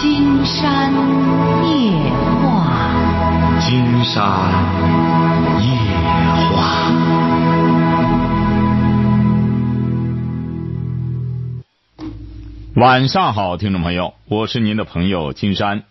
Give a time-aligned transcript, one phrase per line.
[0.00, 0.90] 金山
[1.68, 1.92] 夜
[2.40, 4.24] 话，金山
[5.60, 5.66] 夜
[6.56, 6.56] 话。
[12.76, 15.82] 晚上好，听众朋友，我是您的朋友金山，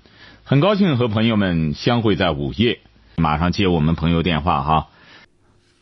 [0.44, 2.80] 很高兴和朋友们相会在午夜。
[3.16, 4.88] 马上接我们朋友电话哈。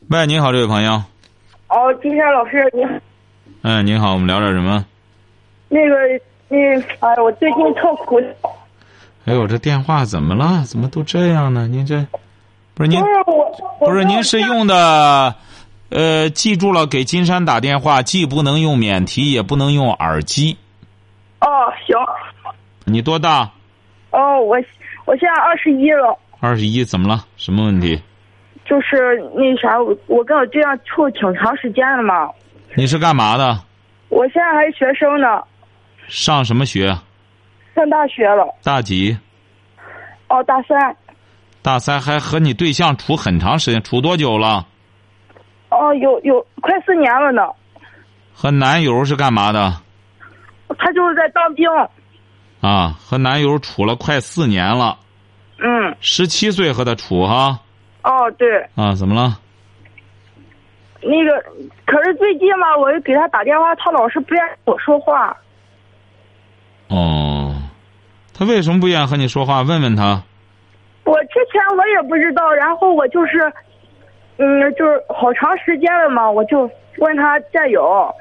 [0.09, 0.95] 喂，您好，这位朋友。
[1.69, 2.95] 哦，金山老师，您好。
[3.61, 4.85] 嗯，您好，我们聊点什么？
[5.69, 5.95] 那个，
[6.49, 6.57] 那，
[6.99, 8.21] 哎，我最近特苦。
[9.25, 10.63] 哎呦，这电话怎么了？
[10.65, 11.67] 怎么都这样呢？
[11.67, 12.05] 您这
[12.73, 15.35] 不是您不是我，不是您是用的，
[15.89, 20.57] 呃，记住了，给金山打电话，既不能用免提，也不能用耳机。
[21.41, 21.47] 哦，
[21.85, 21.97] 行。
[22.85, 23.51] 你多大？
[24.11, 24.55] 哦，我
[25.05, 26.17] 我现在二十一了。
[26.39, 27.25] 二十一，怎么了？
[27.35, 28.01] 什么问题？
[28.65, 32.29] 就是那啥，我我跟我对象处挺长时间了嘛。
[32.75, 33.59] 你是干嘛的？
[34.09, 35.41] 我现在还是学生呢，
[36.07, 36.87] 上什么学？
[37.75, 38.55] 上大学了。
[38.63, 39.17] 大几？
[40.29, 40.95] 哦，大三。
[41.61, 44.65] 大三还和你对象处很长时间，处多久了？
[45.69, 47.41] 哦，有有快四年了呢。
[48.33, 49.73] 和男友是干嘛的？
[50.77, 51.67] 他就是在当兵。
[52.61, 54.97] 啊，和男友处了快四年了。
[55.59, 55.95] 嗯。
[55.99, 57.59] 十七岁和他处哈。
[58.03, 58.47] 哦，对。
[58.75, 59.39] 啊，怎么了？
[61.01, 61.43] 那个，
[61.85, 65.35] 可是最近嘛，我又给他打电话，他老是不愿意跟我说话。
[66.89, 67.55] 哦，
[68.33, 69.61] 他为什么不愿意和你说话？
[69.61, 70.23] 问问他。
[71.03, 73.51] 我之前我也不知道，然后我就是，
[74.37, 78.13] 嗯，就是好长时间了嘛，我就问他战友。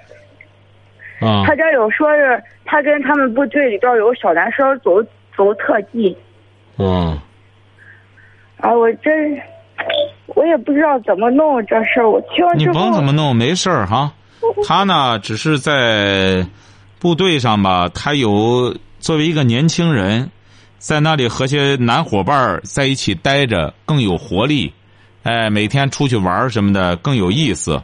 [1.21, 1.45] 啊。
[1.47, 5.03] 他战友说是他跟他们部队里边有个小男生走
[5.37, 6.17] 走特技。
[6.79, 7.19] 嗯。
[8.59, 9.41] 啊，我真，
[10.27, 12.09] 我也不知道怎么弄这事儿。
[12.09, 14.13] 我听了你甭怎么弄，没事儿哈。
[14.67, 16.47] 他呢，只是在
[16.99, 20.31] 部队上吧，他有作为一个年轻人，
[20.79, 24.73] 在那里和些男伙伴在一起待着更有活力，
[25.23, 27.81] 哎，每天出去玩什么的更有意思。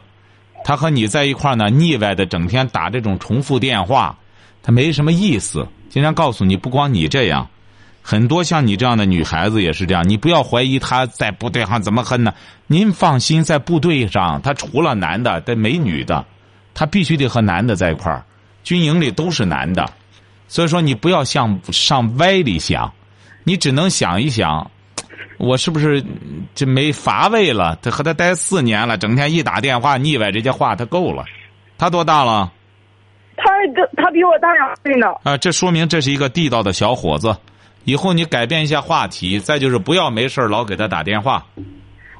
[0.65, 4.17] 他和你在一块呢，腻歪的，整天打这种重复电话，
[4.61, 5.67] 他没什么意思。
[5.89, 7.47] 经常告诉你，不光你这样。
[8.01, 12.33] 很多像你这样的女孩子也是这样，你不要怀疑他在部队上怎么恨呢？
[12.67, 16.25] 您放心，在部队上，他除了男的，得没女的，
[16.73, 18.25] 他必须得和男的在一块儿。
[18.63, 19.85] 军营里都是男的，
[20.47, 22.91] 所以说你不要向上歪里想，
[23.43, 24.71] 你只能想一想，
[25.37, 26.03] 我是不是
[26.55, 27.77] 这没乏味了？
[27.81, 31.25] 他和他待四年了，整天一打电话腻歪这些话，他够了。
[31.77, 32.51] 他多大了？
[33.35, 35.07] 他跟他比我大两岁呢。
[35.23, 37.35] 啊，这说明这是一个地道的小伙子。
[37.83, 41.45] 以后你改变一下话题，再就是不要没事老给他打电话。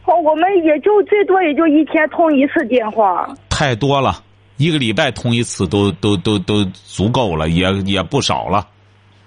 [0.06, 3.30] 哦，我们也就最多也就一天通一次电话。
[3.50, 4.22] 太多了，
[4.58, 8.68] 一个礼拜通一次都都都都足够了，也也不少了。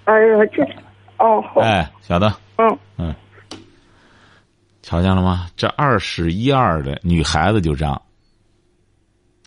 [0.05, 0.63] 哎呀，这，
[1.17, 1.43] 哦。
[1.61, 2.31] 哎，小子。
[2.57, 2.77] 嗯。
[2.97, 3.15] 嗯。
[4.81, 5.47] 瞧见了吗？
[5.57, 8.01] 这二十一二的女孩子就这样。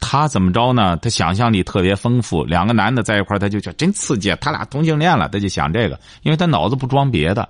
[0.03, 0.97] 他怎么着呢？
[0.99, 4.35] 他想象力特别丰富，两个男的在一块他就觉真刺激。
[4.41, 7.49] 他俩同性恋了，他就想这个，因为他脑子不装别的，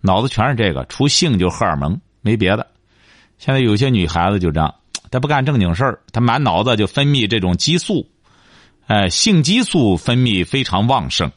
[0.00, 2.66] 脑子全是这个，除性就荷尔蒙，没别的。
[3.38, 4.72] 现在有些女孩子就这样，
[5.10, 8.06] 她不干正经事儿，他满脑子就分泌这种激素，
[8.86, 11.30] 哎，性激素分泌非常旺盛。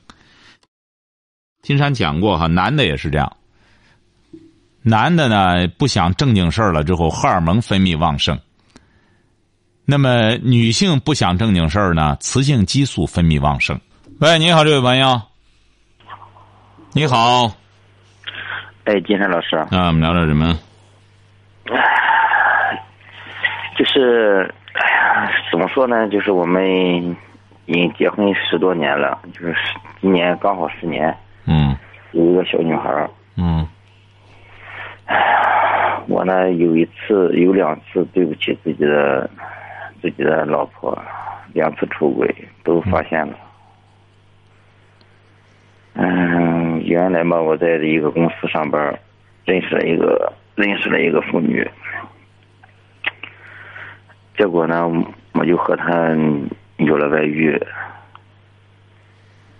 [1.61, 3.37] 金山讲过哈，男的也是这样，
[4.81, 8.39] 男的呢不想正经事儿了之后，荷尔蒙分泌旺盛。
[9.85, 13.79] 那么女性不想正经事儿呢，雌性激素分泌旺盛。
[14.19, 15.21] 喂，你好，这位朋友。
[16.93, 17.47] 你好。
[18.85, 19.55] 哎，金山老师。
[19.55, 20.57] 啊，我们聊点什么？
[23.77, 26.07] 就是，哎呀，怎么说呢？
[26.09, 26.65] 就是我们
[27.65, 29.55] 已经结婚十多年了，就是
[30.01, 31.15] 今年刚好十年。
[31.45, 31.75] 嗯。
[32.11, 33.09] 有一个小女孩。
[33.37, 33.67] 嗯。
[35.05, 39.29] 哎呀，我呢有一次有两次对不起自己的。
[40.01, 40.97] 自己的老婆
[41.51, 42.33] 两次出轨
[42.63, 43.33] 都发现了。
[45.95, 48.97] 嗯，原来嘛，我在一个公司上班，
[49.43, 51.69] 认识了一个认识了一个妇女，
[54.39, 54.89] 结果呢，
[55.33, 56.15] 我就和他
[56.77, 57.61] 有了外遇。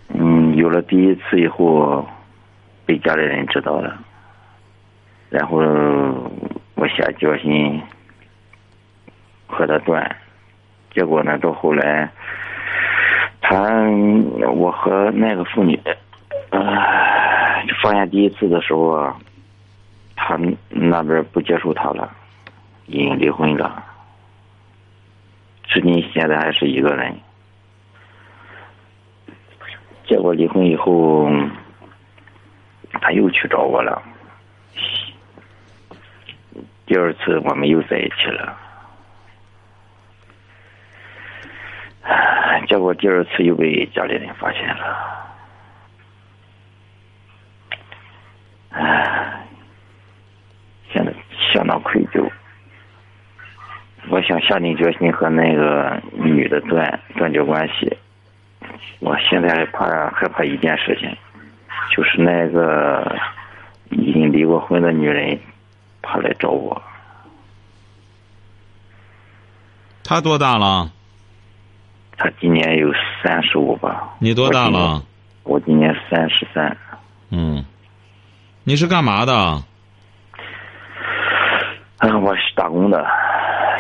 [0.08, 2.08] 嗯，有了第一次以后，
[2.86, 4.00] 被家里人知道了，
[5.30, 5.58] 然后
[6.76, 7.82] 我下决心
[9.48, 10.16] 和他断。
[10.94, 12.10] 结果呢，到后来，
[13.42, 13.60] 他
[14.54, 15.78] 我和那个妇女，
[16.52, 16.62] 呃，
[17.84, 19.18] 发现第一次的时候啊，
[20.16, 20.40] 他
[20.70, 22.10] 那边不接受他了，
[22.86, 23.84] 已经离婚了，
[25.70, 27.16] 至今现在还是一个人。
[30.06, 31.30] 结果离婚以后，
[33.00, 34.02] 他又去找我了。
[36.88, 38.58] 第二次我们又在一起了，
[42.02, 45.36] 唉结果第二次又被家里人发现了，
[48.72, 49.46] 唉，
[50.92, 51.14] 现在
[51.54, 52.28] 相当愧疚。
[54.10, 57.96] 我想下定决心和那个女的断断绝关系。
[59.00, 61.16] 我现在还怕害怕一件事情，
[61.96, 63.16] 就是那个
[63.90, 65.40] 已经离过婚的女人，
[66.02, 66.82] 她来找我。
[70.04, 70.92] 他多大了？
[72.18, 72.92] 她今年有
[73.24, 74.16] 三十五吧？
[74.20, 75.04] 你多大了？
[75.44, 76.76] 我今年三十三。
[77.30, 77.64] 嗯，
[78.64, 79.34] 你是干嘛的？
[82.00, 83.06] 啊，我是打工的，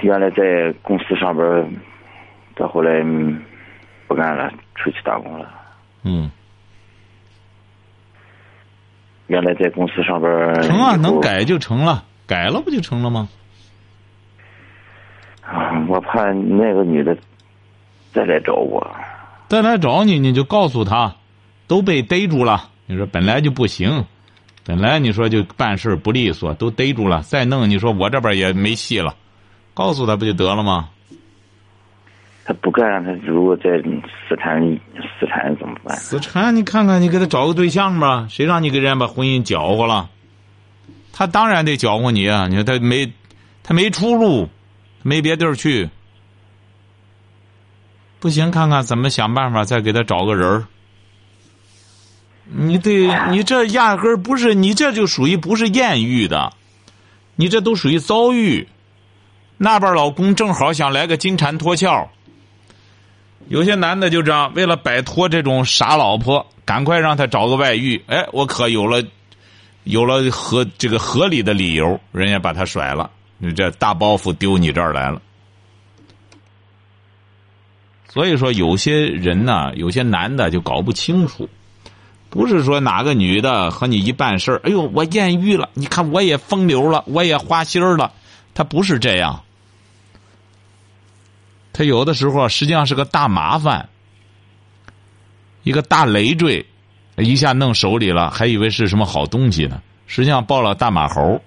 [0.01, 1.45] 原来在公司上班，
[2.55, 3.41] 到后来嗯
[4.07, 5.49] 不干了，出去打工了。
[6.03, 6.29] 嗯，
[9.27, 10.61] 原来在公司上班。
[10.61, 13.27] 成啊，能改就成了，改了不就成了吗？
[15.41, 17.17] 啊，我怕那个女的
[18.13, 18.85] 再来找我。
[19.47, 21.15] 再来找你，你就告诉他，
[21.67, 22.69] 都被逮住了。
[22.85, 24.05] 你说本来就不行，
[24.63, 29.15] 本来你说就办事不利索，都逮住了，再弄你说我这边也没戏了，
[29.79, 30.89] 告诉他不就得了吗？
[32.43, 33.77] 他不干，他如果在
[34.27, 34.61] 死缠
[35.17, 35.95] 死缠怎么办？
[35.95, 40.09] 死缠，你看看，你给他找个对象吧，谁让你给人家把婚姻搅和了？
[41.13, 42.47] 他当然得搅和你啊！
[42.49, 43.09] 你说他没，
[43.63, 44.49] 他没出路，
[45.01, 45.89] 没别地儿去。
[48.19, 50.65] 不行，看看怎么想办法，再给他找个人儿。
[52.51, 56.51] 你得，你这压根儿不是，你这就属于不是艳遇的，
[57.37, 58.67] 你这都属于遭遇。
[59.61, 62.07] 那边老公正好想来个金蝉脱壳，
[63.49, 68.01] 有些男的就这样，为了摆脱这种傻老婆，赶快让他找个外遇。
[68.07, 69.03] 哎，我可有了，
[69.83, 75.21] 有了合这个合理的理由，人家把他甩了，你这大包袱丢你这儿来了。
[78.07, 81.49] 所以说，有些人呢，有些男的就搞不清楚，
[82.29, 88.13] 不是说哪个女的和你一办事儿，哎呦，我艳遇了，你看我也风流了，我也花心了，
[88.53, 89.43] 他不是这样。
[91.79, 93.87] 他有的时候实际上是个大麻烦，
[95.63, 96.65] 一个大累赘，
[97.15, 101.41] 一下弄手里了，还以为是什么好东西呢，实际上抱了大马猴。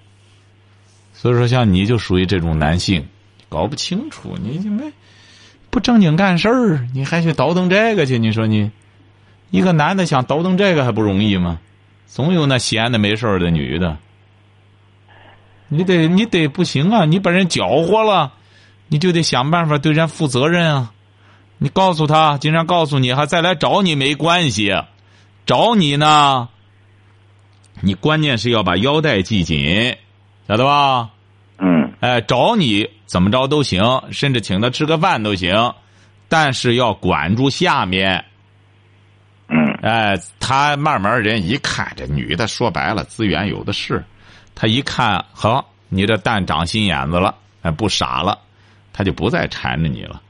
[1.13, 3.05] 所以说，像你就属于这种男性，
[3.47, 4.91] 搞不清楚，你就没
[5.69, 8.17] 不正经干事儿，你还去倒腾这个去？
[8.17, 8.71] 你说你
[9.51, 11.59] 一个男的想倒腾这个还不容易吗？
[12.07, 13.99] 总有那闲的没事儿的女的，
[15.67, 17.05] 你得你得不行啊！
[17.05, 18.33] 你把人搅和了。
[18.93, 20.93] 你就得想办法对人负责任啊！
[21.57, 24.71] 你告诉他，经常告诉你，还再来找你没关系，
[25.47, 26.47] 找你呢。
[27.81, 29.97] 你关键是要把腰带系紧，
[30.47, 31.09] 晓得吧？
[31.57, 33.81] 嗯哎，找你怎么着都行，
[34.11, 35.73] 甚至请他吃个饭都行，
[36.29, 38.23] 但是要管住下面。
[39.47, 44.05] 嗯哎，他慢慢人一看，这女的说白了资源有的是，
[44.53, 48.37] 他一看，好，你这蛋长心眼子了，哎，不傻了。
[48.93, 50.21] 他就不再缠着你了，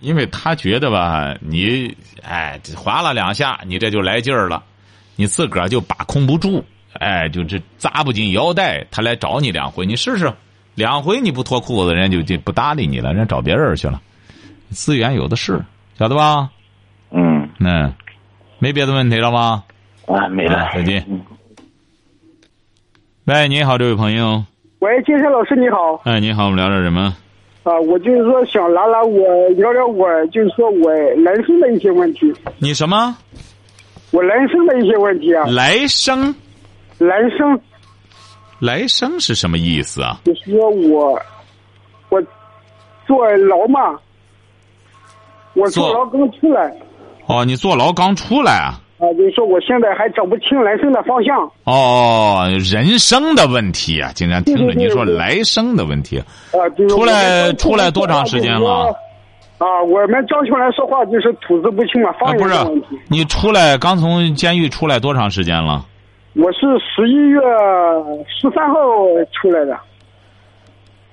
[0.00, 4.62] 因为他觉得吧，你哎划了两下，你这就来劲儿了，
[5.16, 10.32] 你自个儿就把控不住，哎，就这扎不紧腰带，他来找你两回，你试试，
[10.76, 14.00] 两回你不脱裤子，人就就不搭理你了，人找别人去了，
[14.70, 15.64] 资源有的是，
[15.98, 16.50] 晓得吧？
[17.10, 17.92] 嗯嗯，
[18.58, 19.64] 没别的问题了吗？
[20.06, 21.04] 啊，没了，再见。
[23.24, 24.44] 喂，你好，这位朋友。
[24.80, 25.98] 喂，金山老师你好。
[26.04, 27.16] 哎，你好，我们聊点什么？
[27.62, 32.30] 啊，我就是说想聊聊我聊聊我就是说我人生的一些问题。
[32.58, 33.16] 你什么？
[34.10, 35.46] 我人生的一些问题啊。
[35.46, 36.34] 来生？
[36.98, 37.58] 来生？
[38.58, 40.20] 来生是什么意思啊？
[40.24, 41.18] 就是说我
[42.10, 42.22] 我
[43.06, 43.98] 坐牢嘛，
[45.54, 46.70] 我坐牢刚出来。
[47.26, 48.78] 哦，你坐牢刚出来啊？
[48.98, 51.50] 啊，就是说我现在还找不清来生的方向。
[51.64, 54.10] 哦，人生的问题啊！
[54.14, 56.18] 竟然听着你说来生的问题。
[56.18, 58.94] 啊，就是出来出来多长时间了？
[59.58, 62.88] 啊，我们张秋来说话就是吐字不清嘛，方言的问题。
[63.08, 65.84] 你出来刚从监狱出来多长时间了？
[66.34, 67.40] 我是十一月
[68.28, 68.76] 十三号
[69.32, 69.78] 出来的。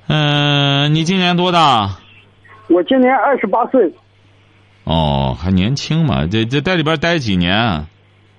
[0.07, 1.89] 嗯，你今年多大？
[2.69, 3.91] 我今年二十八岁。
[4.85, 6.27] 哦，还年轻嘛？
[6.27, 7.55] 这这在里边待几年？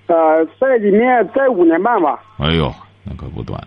[0.06, 2.22] 呃，在里面待五年半吧。
[2.38, 2.70] 哎呦，
[3.02, 3.58] 那可不短。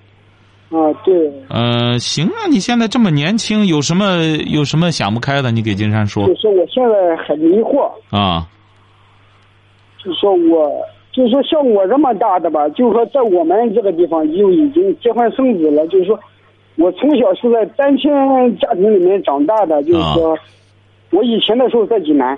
[0.69, 1.31] 啊，对。
[1.50, 5.50] 呃，行啊，你现在这么年轻，有什么有什么想不开的？
[5.50, 6.27] 你给金山说。
[6.27, 7.89] 就是我现在很迷惑。
[8.12, 8.48] 啊。
[9.98, 10.69] 就说我
[11.12, 15.88] 就是说像我这么大的吧，就是说在我们这个地方就已经结婚生子了。
[15.88, 16.19] 就是说，
[16.75, 18.12] 我从小是在单亲
[18.60, 20.38] 家庭里面长大的，就是说，
[21.10, 22.38] 我以前的时候在济南。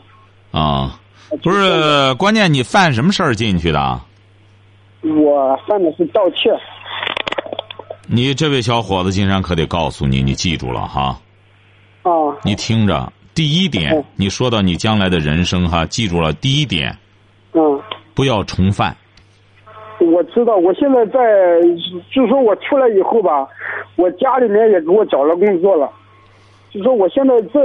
[0.51, 0.99] 啊，
[1.43, 4.01] 不是，关键你犯什么事儿进去的？
[5.03, 6.51] 我犯的是盗窃。
[8.07, 11.19] 你这位小伙子，金山可得告诉你，你记住了哈。
[12.01, 12.11] 啊。
[12.43, 16.97] 你听着，第一点，你说到你将来的人生哈，记住了，第一点。
[17.53, 17.81] 嗯。
[18.15, 18.95] 不要重犯。
[19.99, 21.19] 我知道，我现在在，
[22.11, 23.47] 就说我出来以后吧，
[23.95, 25.91] 我家里面也给我找了工作了，
[26.71, 27.59] 就说我现在这，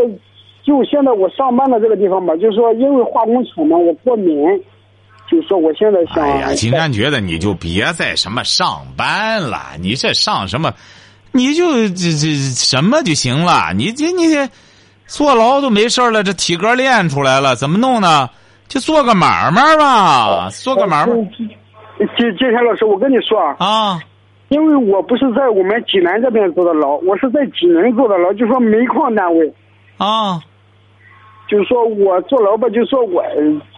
[0.64, 4.34] 就现在我上班的这个地方吧，就是说因为化工厂嘛，我过敏，
[5.30, 6.24] 就说我现在想。
[6.24, 10.72] 哎呀，金山觉得你就别再什么上班了，你这上什么，
[11.32, 14.48] 你就这这什么就行了，你这你这
[15.06, 18.30] 坐牢都没事了，这体格练出来了，怎么弄呢？
[18.66, 21.12] 就做个买卖吧，做个买卖。
[22.16, 24.00] 金金山老师，我跟你说啊，啊，
[24.48, 29.52] 因为我不是在我们济南这边坐的牢，我是在济南坐的牢，就说煤矿单位。
[29.98, 30.40] 啊，
[31.48, 33.22] 就是说我做老板，就是说我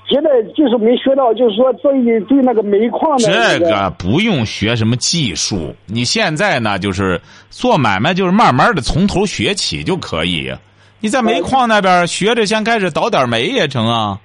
[0.09, 7.21] 觉得就是没学到，就是说对对那个煤矿的、这个不用学什么技术，你现在呢就是
[7.51, 10.53] 做买卖，就是慢慢的从头学起就可以。
[11.01, 14.19] 你在煤矿那边学着，先开始倒点煤也成啊。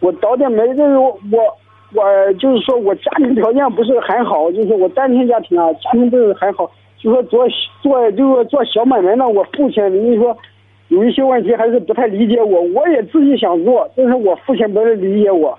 [0.00, 1.10] 我倒点煤，就是我
[1.94, 7.46] 我就是说我家庭条件不是很好，就是我单亲家庭啊，家庭不是很好，就说做
[7.82, 10.36] 做就是做小买卖呢，我父亲你说
[10.88, 15.58] 有一些问题还是不太理解我，我也自己想做，但是我父亲不是理解我。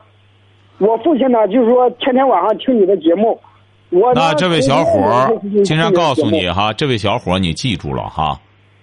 [0.77, 3.39] 我父亲呢，就是说天天晚上听你的节目。
[3.89, 5.31] 我那这位小伙儿，
[5.63, 8.39] 金山告诉你哈，这位小伙儿你记住了哈。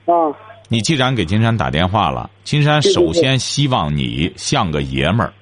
[0.07, 0.33] 啊。
[0.69, 5.33] 你既然给金山打电话了，金山首先希望你像个爷们儿。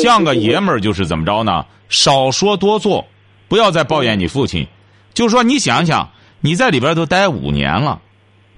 [0.00, 1.66] 像个爷们儿就是怎么着呢？
[1.88, 3.04] 少说多做，
[3.48, 4.66] 不要再抱怨你父亲。
[5.12, 6.08] 就说你想想，
[6.40, 8.00] 你在里边都待五年了，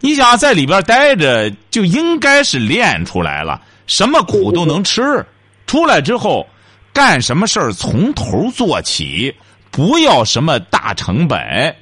[0.01, 5.25] 你想在里边待着就应该是练出来了，什么苦都能吃。
[5.67, 6.47] 出来之后，
[6.93, 9.35] 干什么事儿从头做起，
[9.71, 11.75] 不要什么大成本，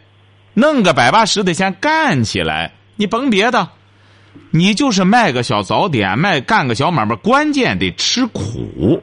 [0.54, 2.72] 弄个百八十的先干起来。
[2.94, 3.68] 你甭别的，
[4.50, 9.02] 你就是卖个小早点，卖干个小买卖，关键得吃苦。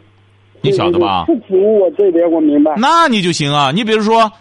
[0.62, 1.26] 你晓得吧？
[1.28, 2.74] 吃苦，我这点我明白。
[2.78, 3.72] 那你就行啊！
[3.74, 4.32] 你比如说，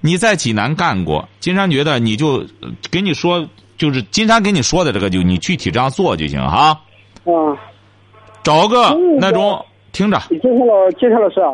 [0.00, 2.46] 你在济南干过，金山觉得你就
[2.90, 3.46] 给你说，
[3.82, 6.80] 就是金山给你说的这个，就你具体这样做就行哈。
[7.24, 7.58] 啊。
[8.44, 9.60] 找个那种
[9.90, 10.20] 听着。
[10.28, 11.50] 金山老金山老师啊，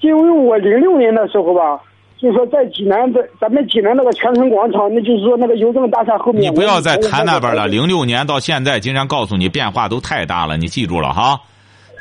[0.00, 1.78] 因为我零六年的时候吧，
[2.16, 6.50] 就是说在济南的咱们济南那个泉城广场，那就是说那个邮政大厦后面。
[6.50, 7.66] 你不要再谈那边了。
[7.66, 11.38] 零六年到现在，金山告诉你变化都太大了，你记住了哈。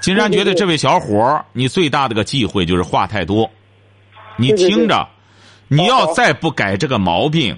[0.01, 3.49] 金山觉得这位小伙儿，你最大的个忌讳就是话太多。
[4.37, 5.05] 你听着，
[5.67, 7.55] 你要再不改这个毛病，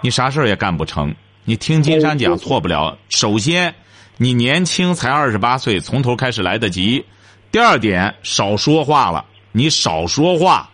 [0.00, 1.14] 你啥事儿也干不成。
[1.44, 2.96] 你听金山讲，错不了。
[3.08, 3.74] 首先，
[4.16, 7.04] 你年轻才二十八岁，从头开始来得及。
[7.52, 10.68] 第二点，少说话了，你少说话，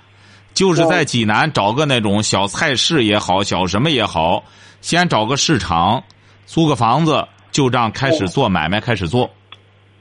[0.55, 4.43] 就是在济南找个那种小菜市也好，小什么也好，
[4.81, 6.03] 先找个市场，
[6.47, 9.31] 租个房子，就这样开始做买卖，开始做。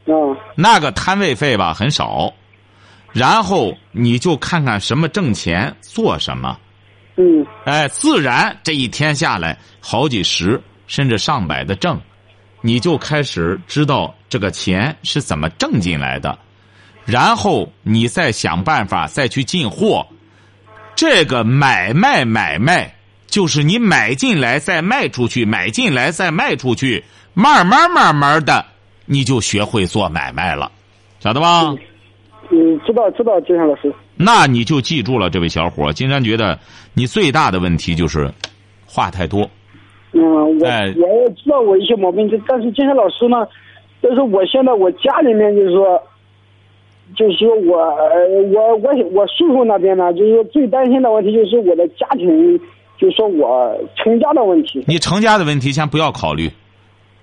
[0.06, 2.34] 嗯，那个摊位费吧很少，
[3.12, 6.58] 然后你就看看什么挣钱做什么，
[7.18, 12.00] 嗯，哎，自然这一天下来好几十甚至上百的挣，
[12.62, 16.38] 你就开始知道这个钱是怎么挣进来的，
[17.06, 20.08] 然后你再想办法再去进货，
[20.96, 22.96] 这个买卖买卖
[23.28, 27.04] 就是你买进来再卖出去，买进来再卖出去，
[27.34, 28.66] 慢慢慢慢的。
[29.06, 30.72] 你就学会做买卖了，
[31.20, 31.76] 晓得吧？
[32.50, 33.94] 嗯，知道知道，金山老师。
[34.16, 36.60] 那你就记住了，这位小伙金山觉得
[36.94, 38.32] 你最大的问题就是
[38.86, 39.50] 话太多。
[40.14, 43.48] 嗯，我我也知道我一些毛病，但是金山老师呢，
[44.02, 46.02] 就是我现在我家里面就是说，
[47.16, 47.78] 就是说我
[48.52, 52.60] 我我我叔叔那边呢，就是说最担心的问题就是我的家庭，
[52.98, 54.84] 就是说我成家的问题。
[54.88, 56.52] 你成家的问题先不要考虑。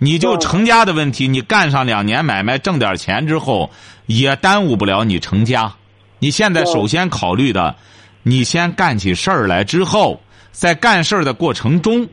[0.01, 3.69] 你就成家的问题，你干上两年买卖挣点钱之后，
[4.07, 5.73] 也耽误不了你成家。
[6.21, 7.75] 你现在首先考虑的，
[8.23, 10.21] 你先干起事儿来之后，
[10.53, 12.09] 在干事儿的过程中，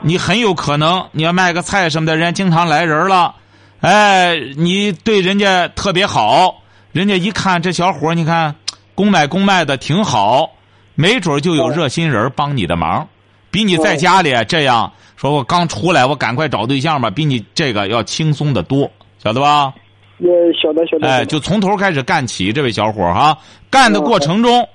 [0.00, 3.34] 你很有可能你要卖个菜什么的，人家经常来人了，
[3.80, 8.54] 哎，你对人家特别好，人家一看这小伙你看
[8.94, 10.50] 公买公卖的挺好，
[10.94, 13.08] 没准就有热心人帮你的忙，
[13.50, 14.92] 比你在家里这样。
[15.16, 18.90] 说我刚出来，我赶快找对象吧，比你这个要轻松的多，
[19.22, 19.72] 晓得吧？
[20.18, 20.28] 也，
[20.60, 21.08] 晓得晓得。
[21.08, 23.38] 哎，就从头开始干起，这位小伙儿哈，
[23.70, 24.68] 干的过程中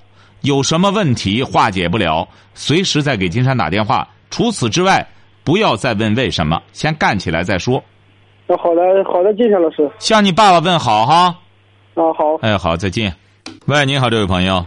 [0.47, 4.07] 有什么问题化解不了，随时再给金山打电话。
[4.29, 5.05] 除此之外，
[5.43, 7.83] 不要再问为什么，先干起来再说。
[8.47, 9.91] 那，好的好的，金山老师。
[9.99, 11.35] 向你爸爸问好哈。
[11.95, 12.35] 啊，好。
[12.41, 13.13] 哎，好，再见。
[13.65, 14.65] 喂，你好，这位朋友。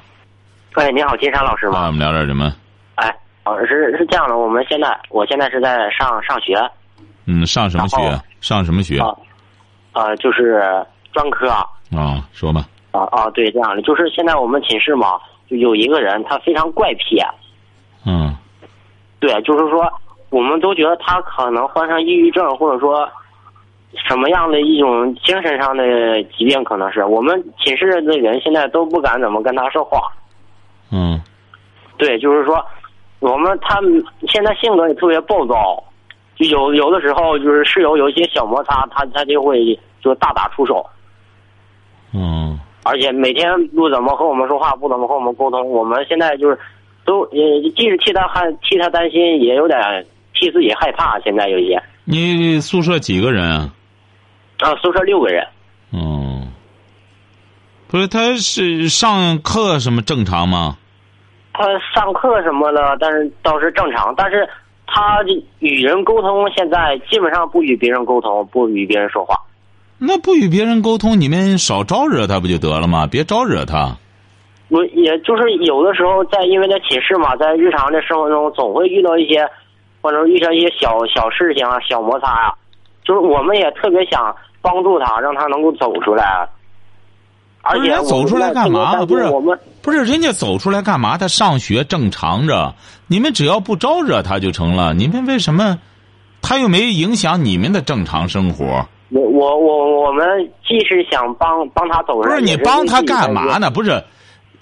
[0.77, 1.87] 喂，你好，金山老师啊，吗？
[1.87, 2.55] 我们聊点什么？
[2.97, 3.11] 哎，
[3.47, 6.55] 老师是这样的，我们现在我现在是在上上学
[7.25, 8.21] 嗯，上什么学？
[8.43, 8.99] 上什么学？
[9.01, 9.09] 啊，
[9.93, 10.63] 呃，就是
[11.13, 11.65] 专科啊
[11.97, 12.69] 啊，说吧。
[12.91, 17.21] 啊啊，对，这样的，就是现在我们寝室嘛，就有一个人他非常怪癖，
[18.07, 18.35] 嗯
[19.19, 19.87] 对，就是说
[20.31, 23.07] 我们都觉得他可能患上抑郁症，或者说
[24.09, 30.11] 什么样的一种精神上的疾病，可能是我们寝室的人现在都不敢怎么跟他说话。
[30.91, 31.21] 嗯
[31.99, 32.65] 对，就是说，
[33.19, 33.79] 我们他
[34.29, 35.83] 现在性格也特别暴躁，
[36.37, 40.87] 就有有的时候就是室友有一些小摩擦，他他就会就大打出手，
[42.15, 42.59] 嗯。
[42.83, 45.69] 而且每天不怎么和我们说话，不怎么和我们沟通。
[45.69, 46.59] 我们现在就是
[47.05, 49.79] 都也，既是替他害替他担心，也有点
[50.35, 51.19] 替自己害怕。
[51.21, 53.73] 现在有一些你宿舍几个人啊？
[54.61, 55.47] 啊，宿舍六个人，
[55.93, 56.49] 嗯，
[57.89, 60.77] 不是，他是上课什么正常吗？
[61.53, 64.49] 他上课什么的，但是倒是正常，但是
[64.87, 65.19] 他
[65.59, 69.35] 与人沟通现在基本上不与别人沟通，不与别人说话。
[70.03, 73.07] 那不与别人沟通，你们少招惹他不就得了吗？
[73.07, 73.97] 别招惹他。
[74.69, 79.47] 我也就是有的时候在，因为在寝室嘛，在日常的生活中总会遇到一些，
[80.01, 82.55] 或者遇到一些小小事情啊、小摩擦啊，
[83.05, 86.49] 就是我们也特别想帮助他，让他能够走出来。
[87.63, 89.05] 而且走出来干嘛？
[89.05, 91.19] 不是我们不是人家走出来干嘛？
[91.19, 92.75] 他上学正常着，
[93.07, 94.95] 你们只要不招惹他就成了。
[94.95, 95.79] 你们为什么？
[96.41, 98.89] 他又没影响你们的正常生活。
[99.11, 100.25] 我我我我们
[100.67, 103.03] 既是想帮帮他走人，不是你帮他？
[103.03, 103.71] 干嘛呢？
[103.71, 104.03] 不是，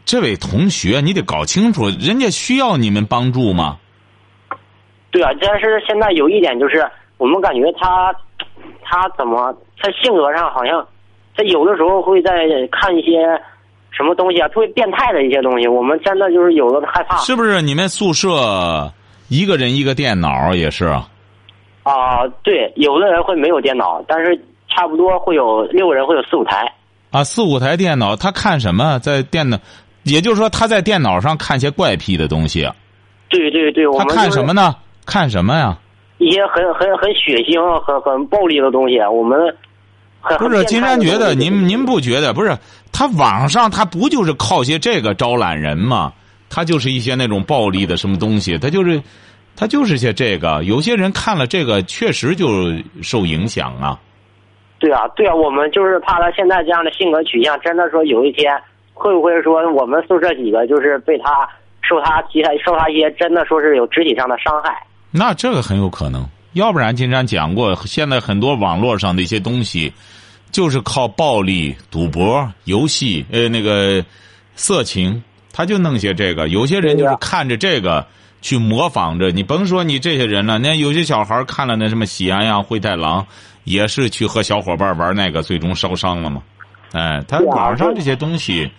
[0.07, 3.76] 这位同学，你得搞清楚，人家需要你们帮助吗？
[5.11, 6.82] 对啊，但是现在有一点就是，
[7.19, 8.11] 我们感觉他
[8.82, 10.87] 他怎么他性格上好像
[11.37, 12.30] 他有的时候会在
[12.73, 13.21] 看一些
[13.91, 17.17] 什么东西啊，特别变态的一些东西，我们真的就是有的害怕。
[17.19, 18.91] 是不是你们宿舍
[19.28, 20.87] 一个人一个电脑也是？
[20.87, 21.06] 啊、
[22.42, 26.72] 对，有的人会没有电脑，但是差不多会有六个人会有四五台。
[27.10, 28.98] 啊，四五台电脑，他看什么？
[28.98, 29.58] 在电脑，
[30.02, 32.64] 也就是说他在电脑上看些怪癖的东西。
[32.64, 32.74] 啊
[33.30, 34.74] 对对对，我他们就是看什么呢？
[35.04, 35.78] 看什么呀？
[36.16, 39.38] 一些很很很血腥、很很暴力的东西，我们
[40.20, 42.32] 很不是，金山觉得您您不觉得？
[42.32, 42.56] 不是，
[42.90, 46.12] 他网上他不就是靠些这个招揽人吗？
[46.48, 49.02] 他就是一些那种暴力的什么东西，他就是，
[49.58, 50.62] 他就是些这个。
[50.62, 52.47] 有些人看了这个，确实就
[53.02, 53.99] 受影响啊。
[54.78, 58.54] 对啊，对啊，我们就是怕他现在这样的性格取向，真的说有一天
[58.94, 61.49] 会不会说我们宿舍几个就是被他
[61.82, 64.80] 受他其他受他一些真的说是有肢体上的伤害。
[65.10, 69.92] 那这个很有可能，要不然金山讲过，现在很多网络上的一些东西，
[70.52, 74.04] 就是靠暴力、赌博、游戏，呃，那个
[74.54, 75.21] 色情，
[75.52, 76.47] 他就弄些这个。
[76.47, 78.06] 有些人就是看着这个
[78.40, 83.22] 去模仿着，你甭说你这些人了，那有些小孩看了那什么《喜羊羊灰太狼》，
[83.64, 86.42] 也是去和小伙伴玩那个，最终烧伤了嘛。
[86.92, 88.70] 哎，他网上这些东西，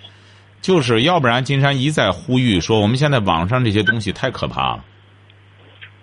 [0.61, 4.83] 就是要不然金山一再呼吁说，我们现在网上这些东西太可怕了。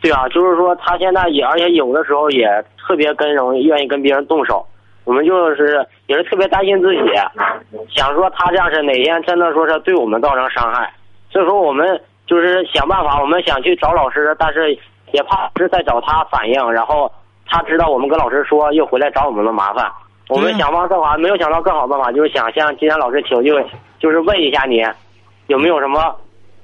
[0.00, 2.46] 对啊，就是说他现在也，而且有的时候也
[2.78, 4.64] 特别跟容易愿意跟别人动手。
[5.04, 6.98] 我们就是也是特别担心自己，
[7.94, 10.92] 想说他这样是哪天真的说是对我们造成伤害，
[11.30, 11.86] 所以说我们
[12.26, 14.76] 就是想办法，我们想去找老师，但是
[15.12, 17.10] 也怕是再找他反映，然后
[17.46, 19.90] 他知道我们跟老师说又回来找我们的麻烦。
[20.28, 23.54] 我们想方设法，没有想到更好办法，就是想向金山老师求救，
[24.00, 24.82] 就是问一下你
[25.46, 26.12] 有没有什么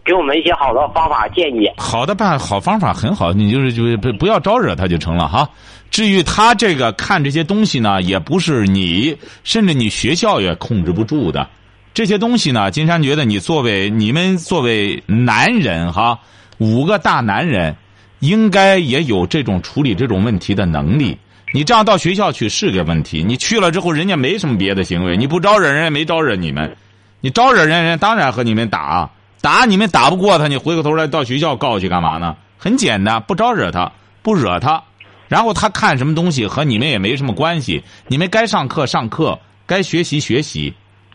[0.04, 1.70] 给我们一些好的方法建议。
[1.78, 5.48] 好的办好方法很好，你就是就是不不要招惹他就成了哈。
[5.92, 11.46] 至于他这个看这些东西呢，也不是你，甚至你学校也控制不住的。
[11.94, 16.18] 这些东西呢，金山觉得你作为你们作为男人哈，
[16.58, 17.76] 五个大男人，
[18.20, 21.18] 应该也有这种处理这种问题的能力。
[21.52, 26.74] 你这样到学校去是个问题，你去了之后，人家没什么别的行为，你不招惹人家没招惹你们，
[27.20, 29.10] 你招惹人家人当然和你们打，
[29.42, 32.34] 打你们打不过他，你回过头来到学校告去干嘛呢？
[32.56, 34.82] 很简单，不招惹他，不惹他，
[35.28, 40.72] 然后他看什么东西和你们也没什么关系，你们该上课上课，该学习学习，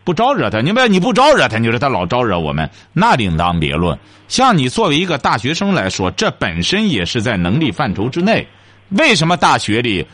[0.08, 0.62] 不招惹他。
[0.62, 3.98] 你们你不招惹他，你说他老招惹我们，那另当别论。
[4.26, 8.48] 像你作为一个大学生来说，这本身也是在能力范畴之内。
[8.98, 10.06] 为什么大学里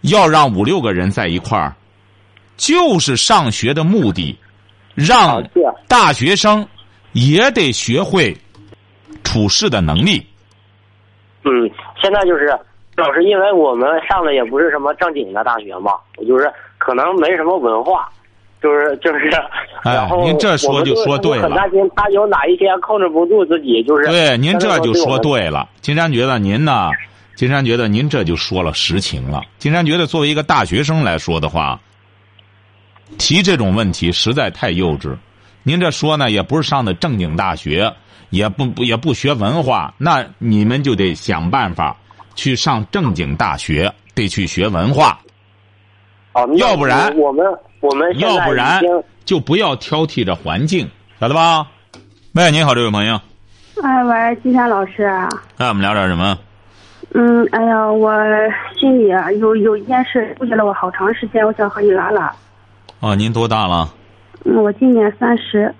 [0.00, 1.76] 要让五六个人在一块儿？
[2.56, 4.34] 就是上学的目的，
[4.94, 5.44] 让啊
[5.86, 6.66] 大学生
[7.12, 8.34] 也得学会
[9.24, 10.26] 处事的能力。
[11.44, 12.46] 嗯，现在就是
[12.96, 18.08] 老师，因为我们上的也不是什么正经的大学嘛，我就是可能没什么文化，
[18.64, 19.28] 就是就是，
[19.82, 25.68] 哎然后您这说就说对了很担心他有哪一天控制不住自己，就是对，您这就说对了。
[25.82, 26.88] 金山觉得您呢，
[27.36, 29.42] 金山觉得您这就说了实情了。
[29.58, 31.78] 金山觉得作为一个大学生来说的话，
[33.18, 35.14] 提这种问题实在太幼稚。
[35.62, 37.92] 您这说呢，也不是上的正经大学，
[38.30, 41.94] 也不不也不学文化，那你们就得想办法
[42.34, 45.18] 去上正经大学，得去学文化。
[46.34, 47.46] 哦，那要不然我们
[47.80, 48.82] 我们要不然
[49.24, 50.88] 就不要挑剔着环境，
[51.20, 51.66] 晓得吧？
[52.34, 53.20] 喂，你好，这位朋友，
[53.82, 55.04] 哎，喂，金山老师，
[55.58, 56.36] 哎，我们聊点什么？
[57.14, 58.12] 嗯，哎呀，我
[58.78, 62.36] 心里啊有有一件事纠结了我好长时间，我想和你聊聊。
[63.00, 63.88] 哦，您多大了？
[64.44, 65.72] 嗯，我今年三十，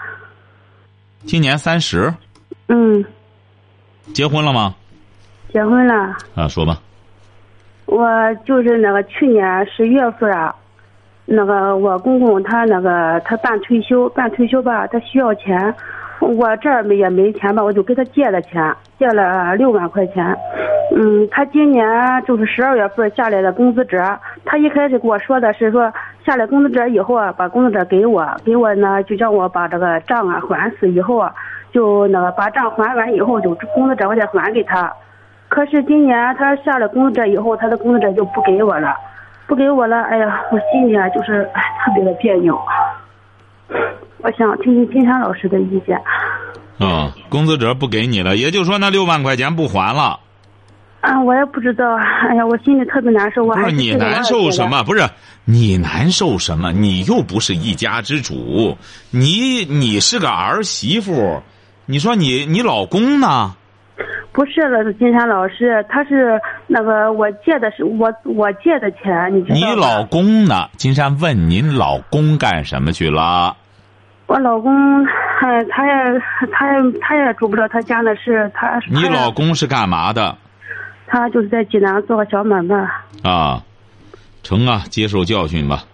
[1.26, 2.14] 今年三十，
[2.68, 3.04] 嗯，
[4.12, 4.74] 结婚了吗？
[5.52, 6.16] 结婚了。
[6.36, 6.80] 啊，说吧。
[7.94, 10.52] 我就是那个去年十一月份啊，
[11.26, 15.72] 那个我公公他那个他办退休，办退休吧，他需要钱，
[16.18, 20.36] 我这儿也没钱吧，我就给他借了钱，借了六万块钱。
[20.96, 21.86] 嗯，他今年
[22.26, 24.02] 就是十二月份下来的工资折，
[24.44, 25.92] 他一开始跟我说的是说
[26.26, 31.32] 下来工资折以后啊，把工资折给我，给我呢就叫我把这个账啊还死以后啊，
[31.70, 34.92] 就那个把账还完以后就工资折我再还给他。
[35.54, 38.92] 可是今年他下了工资折以后，他的工资折就不给我了，
[39.46, 42.60] 不给我了，哎呀，我心里啊就是哎特别的别扭。
[44.18, 45.96] 我想听听金山老师的意见。
[46.80, 50.18] 嗯，工资折不给你了，也就是说那六万块钱不还了。
[51.00, 51.94] 啊，我也不知道，
[52.28, 53.44] 哎呀，我心里特别难受。
[53.44, 54.68] 我还不是你难受什？
[54.68, 54.82] 么？
[54.82, 55.08] 不是
[55.44, 56.72] 你难受什么？
[56.72, 58.76] 你又不是一家之主，
[59.12, 61.40] 你你是个儿媳妇，
[61.86, 63.54] 你说你你老公呢？
[64.34, 70.68] 不是了，金山老师，他是那个我借的是我我借的钱，你知道吧你老公呢？
[70.76, 73.56] 金山问您老公干什么去了？
[74.26, 76.20] 我老公，哎，他也
[76.52, 80.36] 他也他也住不着他家的事，他你老公是干嘛的？
[81.06, 82.74] 他就是在济南做个小买卖。
[83.22, 83.62] 啊，
[84.42, 85.84] 成啊，接受教训吧。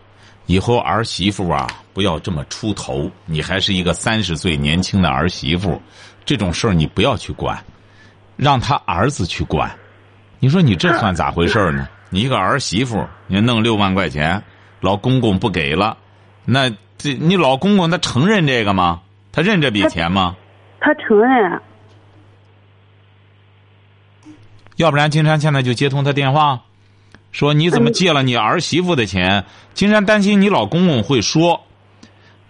[0.47, 3.11] 以后儿媳妇啊，不要这么出头。
[3.27, 5.79] 你还是一个三十岁年轻的儿媳妇，
[6.25, 7.59] 这种事儿你不要去管，
[8.41, 9.71] 让他儿子去管。
[10.39, 11.87] 你说你这算咋回事呢？
[12.09, 14.43] 你一个儿媳妇，你弄六万块钱，
[14.81, 15.97] 老公公不给了，
[16.45, 19.03] 那这你老公公他承认这个吗？
[19.31, 20.35] 他认这笔钱吗？
[20.81, 21.61] 他承认，
[24.77, 26.63] 要不然金山现在就接通他电话，
[27.31, 29.45] 说你怎么借了你儿媳妇的钱？
[29.75, 31.63] 金山担心你老公公会说，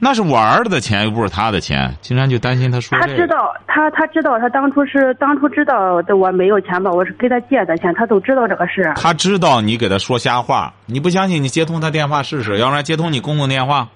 [0.03, 1.95] 那是我儿子的钱，又不是他的钱。
[2.01, 3.13] 金山就担心他说这个。
[3.13, 8.91] 他知道，他他知道，他当初是当初知道的我没有钱吧，我是给他借的钱，他都知道这个事。
[8.97, 13.87] 他知道你给他说瞎话，你不相信你接通他电话试试，要不然接通你公公电话。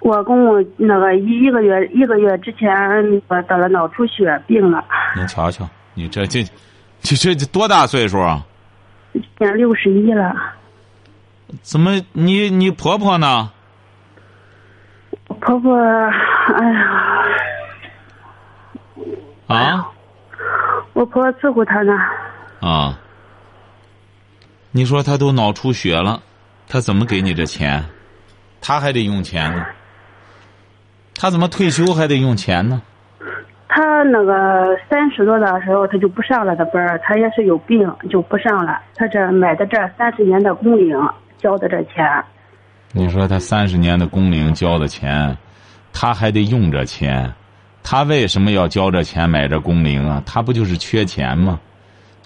[0.00, 2.68] 我公公那个一一个月一个月之前
[3.28, 4.84] 我得了脑出血病了，
[5.16, 6.42] 您瞧瞧，你这这
[7.00, 8.44] 这这这多大岁数啊？
[9.12, 10.34] 今年六十一了。
[11.62, 13.52] 怎么你你婆婆呢？
[15.46, 16.72] 我婆婆，哎
[19.60, 19.92] 呀，啊
[20.94, 21.92] 我婆婆伺候他呢。
[22.60, 22.98] 啊！
[24.72, 26.22] 你说他都脑出血了，
[26.66, 27.84] 他怎么给你这钱？
[28.62, 29.66] 他还得用钱呢。
[31.14, 32.80] 他怎么退休还得用钱呢？
[33.68, 38.80] 他那个三十多的时候，他就不上了的班儿，他也是有病，就不上了。
[38.94, 40.98] 他这买的这三十年的工龄，
[41.36, 42.24] 交的这钱，
[42.96, 45.36] 你说他三十年的工龄交的钱，
[45.92, 47.34] 他还得用着钱，
[47.82, 50.22] 他为什么要交这钱买这工龄啊？
[50.24, 51.58] 他不就是缺钱吗？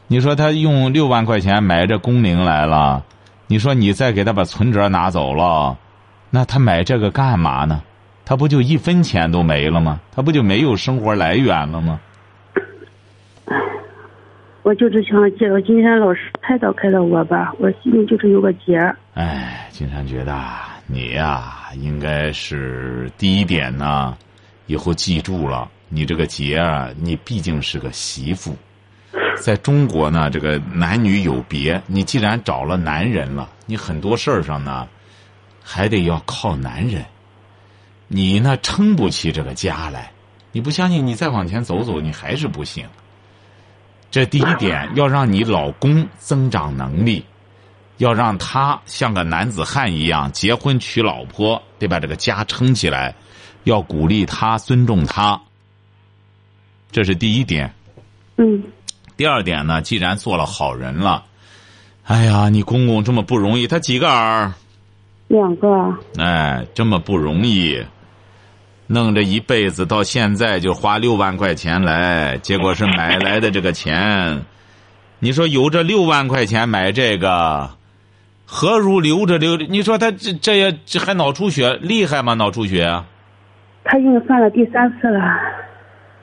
[0.08, 3.02] 你说他用六万块钱买这工龄来了，
[3.46, 5.74] 你说你再给他把存折拿走了，
[6.28, 7.82] 那他买这个干嘛呢？
[8.26, 9.98] 他不就一分钱都没了吗？
[10.14, 11.98] 他不就没有生活来源了吗？
[14.62, 18.94] 我就是想借着金山老师开导开导我吧，我心里就是有个结儿。
[19.14, 24.18] 哎，金山觉得啊你呀、应该是第一点呢，
[24.66, 28.56] 以后记住了，你这个结啊，你毕竟是个媳妇，
[29.40, 34.88] 在中国呢，这个男女有别，你既然找了男人了，你很多事儿上呢，
[35.62, 37.04] 还得要靠男人，
[38.08, 40.10] 你呢撑不起这个家来，
[40.50, 42.84] 你不相信，你再往前走走，你还是不行。
[44.10, 47.24] 这第一点，要让你老公增长能力。
[47.98, 53.14] 要让他像个男子汉一样结婚娶老婆，得把这个家撑起来，
[53.64, 55.40] 要鼓励他，尊重他。
[56.90, 57.72] 这是第一点。
[58.36, 58.62] 嗯
[59.16, 61.24] 第二点呢，既然做了好人了，
[62.04, 64.54] 哎呀，你公公这么不容易，他几个儿？
[65.26, 65.68] 两个
[66.16, 67.84] 哎，这么不容易，
[68.86, 74.44] 弄这一辈子到现在就花六万块钱来，结果是买来的这个钱，
[75.18, 77.76] 你说有这六万块钱买这个，
[78.50, 79.66] 何如留着留着？
[79.68, 82.32] 你说他这这也这还脑出血厉害吗？
[82.32, 83.04] 脑出血啊？
[83.84, 85.20] 他已经犯了第三次了。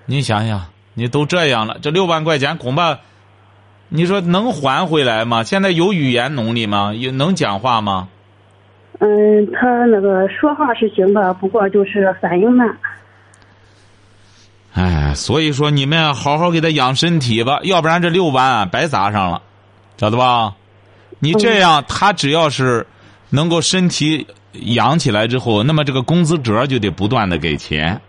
[0.07, 2.97] 你想想，你都这样了，这六万块钱恐怕，
[3.89, 5.43] 你说能还回来吗？
[5.43, 6.95] 现在有语言能力吗？
[6.95, 8.07] 有能讲话吗？
[8.99, 12.75] 嗯，他那个说话是行的，不过就是反应慢。
[14.73, 19.43] 哎，所以说你们好好给他养身体吧，要不然这六万啊白砸上了，
[19.97, 20.55] 晓得吧？
[21.19, 22.85] 你这样，他只要是
[23.29, 27.99] 能够身体养起来之后，那么这个工资折就得不断的给钱。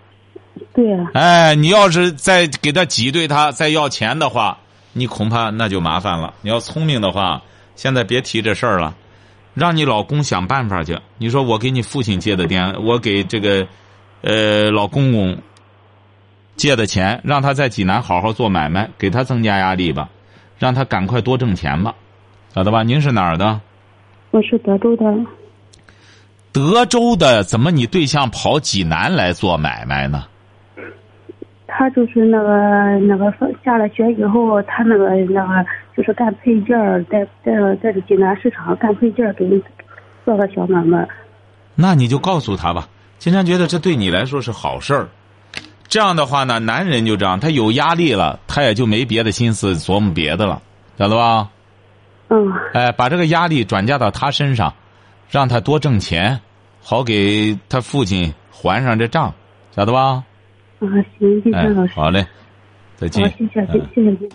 [0.75, 4.59] 对啊，哎，你要是再给他挤兑他，再要钱的话，
[4.93, 6.35] 你恐怕那就麻烦了。
[6.43, 7.43] 你要聪明的话，
[7.75, 8.95] 现在别提这事儿了，
[9.55, 10.99] 让你老公想办法去。
[11.19, 13.67] 你说我给你父亲借的电，我给这个
[14.23, 15.37] 呃老公公
[16.57, 20.09] 借的钱，让他在济南好好做买卖，给他增加压力吧，
[20.59, 21.95] 让他赶快多挣钱吧，
[22.57, 22.83] 晓得吧？
[22.83, 23.61] 您是哪儿的？
[24.31, 25.05] 我是德州的。
[26.53, 30.25] 德州的，怎么你对象跑济南来做买卖呢？
[31.67, 33.31] 他就是那个那个
[33.63, 39.63] 下了学以后，他那个那个就是干配件儿，在在在这济南市场干配件儿，给人
[40.25, 41.07] 做个小买卖。
[41.75, 42.89] 那你就告诉他吧。
[43.19, 45.09] 金山觉得这对你来说是好事儿。
[45.89, 50.63] 这样的话呢，男人就这样，他有压力了，他也就没别的心思琢磨别的了，
[50.99, 51.51] 晓得吧？
[52.29, 54.75] 嗯哎，把这个压力转嫁到他身上，
[55.31, 56.41] 让他多挣钱，
[56.83, 59.33] 好给他父亲还上这账，
[59.71, 60.25] 晓得吧？
[60.81, 60.85] 啊，
[61.19, 62.27] 行，谢谢老，师，好嘞，
[62.97, 63.23] 再见。
[63.31, 64.29] 好，谢谢，谢谢您。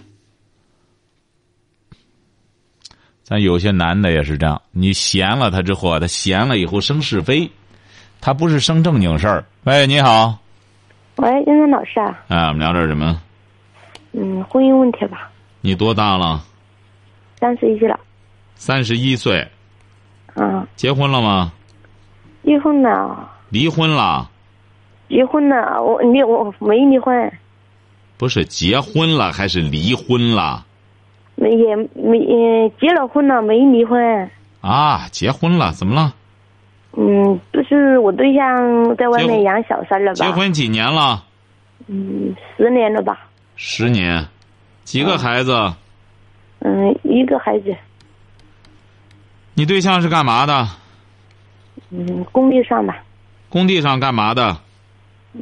[3.24, 7.50] 咱有些男的也是这样，你闲了他之后啊，他闲了以后生是非，
[8.20, 9.46] 他不是生正经事儿。
[9.64, 10.38] 喂，你好，
[11.18, 13.22] 喂，英英老师啊，哎，我们聊点什么？
[14.14, 15.30] 嗯，婚姻问题吧，
[15.62, 16.44] 你多大了？
[17.42, 18.00] 三十一了，
[18.54, 19.46] 三十一岁，
[20.36, 21.52] 嗯，结婚了吗？
[22.44, 24.30] 离婚了，离婚了？
[25.08, 27.34] 离婚了，我离我没离婚，
[28.16, 30.64] 不是结婚了还是离婚了？
[31.36, 34.30] 没也没呃结了婚了，没离婚，
[34.62, 36.14] 啊，结婚了，怎么了？
[36.96, 40.26] 嗯，就是我对象在外面养小三了吧？
[40.26, 41.24] 结婚几年了？
[41.88, 43.28] 嗯，十年了吧？
[43.56, 44.28] 十年，
[44.84, 45.52] 几个孩子？
[45.54, 45.74] 嗯，
[47.04, 47.76] 一个孩子，
[49.54, 50.68] 你对象是干嘛的？
[51.90, 53.04] 嗯，工地上吧，
[53.50, 54.58] 工地上干嘛的？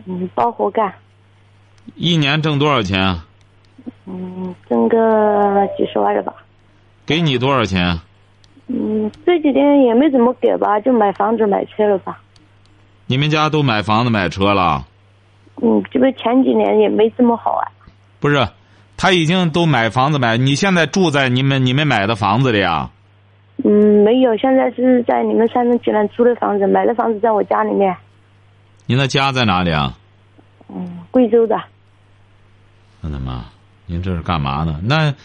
[0.06, 0.94] 嗯，包活干，
[1.96, 3.00] 一年挣多少钱？
[3.02, 3.26] 啊
[4.06, 6.34] 嗯，挣个几十万了吧？
[7.06, 8.00] 给你多少钱？
[8.68, 12.20] 嗯，这几天也没怎么给吧，就买房子买车了吧？
[13.08, 14.86] 你们家都买房子买车了？
[15.62, 17.66] 嗯，这不前几年也没这么好啊。
[18.20, 18.48] 不是，
[19.02, 22.92] 他已经都买房子买，你现在住在你们你们买的房子里啊？
[23.64, 27.96] 嗯，没有，现在是在你们山东济南租的房子，买的房子在我家里面。
[28.88, 29.98] 您的家在哪里啊？
[30.68, 31.58] 嗯，贵州的。
[33.00, 33.46] 我的妈！
[33.86, 34.82] 您这是干嘛呢？
[34.84, 35.16] 那，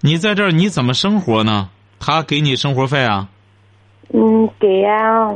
[0.00, 1.68] 你在这儿你怎么生活呢？
[2.00, 3.28] 他给你生活费啊？
[4.12, 5.32] 嗯，给呀、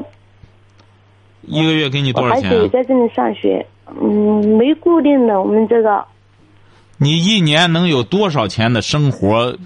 [1.43, 2.55] 一个月给你多少钱、啊？
[2.55, 3.65] 子也在这里上学。
[4.03, 6.05] 嗯，没固定的，我们这个。
[6.99, 9.57] 你一年能有多少钱的生活？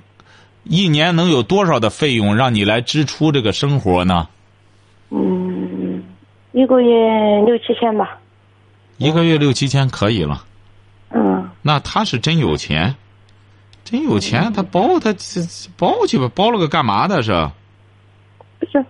[0.64, 4.28] 一年能有多少的费用让你来支出这个生活呢？
[5.10, 6.02] 嗯，
[6.52, 8.18] 一个月六七千吧。
[8.98, 10.44] 一个月六七千可以了。
[11.10, 12.94] 嗯，那他是真有钱，
[13.84, 15.40] 真有钱，他包他这
[15.78, 17.32] 包去吧，包了个干嘛的是？
[18.58, 18.84] 不是，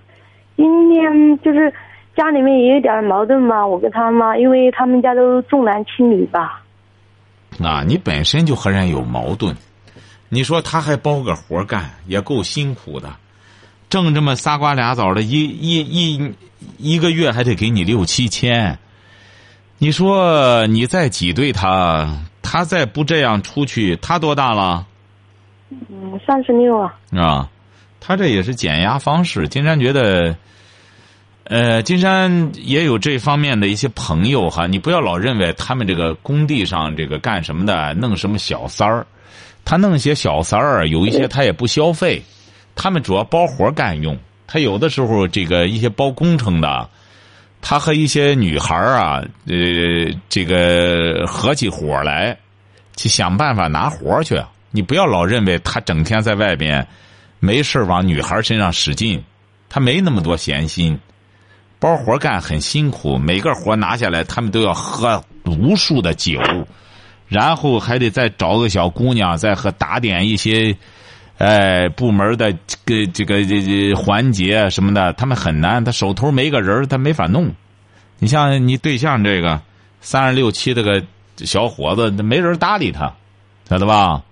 [0.57, 1.73] 今天就是
[2.17, 6.65] 家里面也有点矛盾嘛，我跟他妈，因为他们家都重男轻女吧。
[7.63, 9.57] 啊，你本身就和人有矛盾，
[10.29, 13.17] 你说他还包个活干，也够辛苦的，
[13.91, 16.35] 挣这么仨瓜俩枣的，一一一
[16.77, 18.79] 一个月还得给你六七千，
[19.79, 24.87] 你说你再挤兑他，他再不这样出去，他多大了？
[25.71, 26.95] 嗯，三十六啊。
[27.13, 27.49] 啊，
[28.01, 29.49] 他这也是减压方式。
[29.49, 30.37] 金山觉得，
[31.49, 39.07] 呃，金山也有这方面的一些朋友哈，你不要老认为他们这个工地上这个干什么的，弄什么小三儿，
[39.65, 42.23] 他弄些小三儿，有一些他也不消费，
[42.77, 44.19] 他们主要包活干用。
[44.47, 46.91] 他有的时候这个一些包工程的，
[47.63, 52.37] 他和一些女孩啊，呃，这个合起伙来，
[52.95, 54.39] 去想办法拿活去。
[54.71, 56.87] 你不要老认为他整天在外边
[57.41, 59.25] 没事往女孩身上使劲，
[59.71, 61.01] 他没那么多闲心。
[61.81, 66.41] 包活干很辛苦，每个活拿下来，他们都要喝无数的酒，
[67.29, 70.77] 然后还得再找个小姑娘，再和打点一些，
[71.39, 77.53] 哎，部门的这个这个这环节什么的，他们很难，他手头没个人，他没法弄。
[78.19, 79.61] 你像你对象这个
[80.01, 81.01] 三十六七的个
[81.39, 83.15] 小伙子，没人搭理他，
[83.69, 84.23] 晓得吧？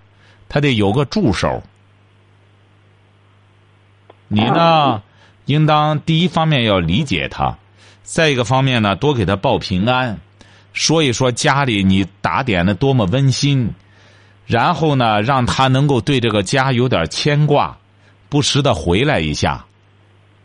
[0.49, 1.63] 他得有个助手。
[4.27, 5.01] 你呢？
[5.47, 7.57] 应当第一方面要理解他，
[8.03, 10.19] 再一个方面呢，多给他报平安，
[10.73, 13.73] 说一说家里你打点的多么温馨，
[14.45, 17.77] 然后呢，让他能够对这个家有点牵挂，
[18.29, 19.65] 不时的回来一下，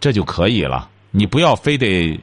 [0.01, 0.89] 这就可以了。
[1.11, 2.19] 你不要非得，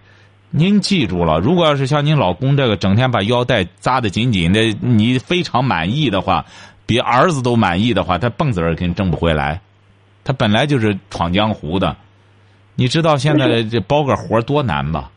[0.49, 6.45] 您记住了，如果要是像您老公这个整天把腰带扎得紧紧的，你非常满意的话，
[6.85, 9.59] 比儿子都满意的话，他蹦子儿肯定挣不回来，
[10.23, 11.95] 他本来就是闯江湖的。
[12.79, 15.11] 你知道现在这包个活多难吧？